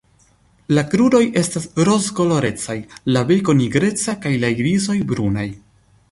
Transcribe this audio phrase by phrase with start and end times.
[0.75, 2.77] La kruroj estas rozkolorecaj,
[3.17, 5.45] la beko nigreca kaj la irisoj brunaj.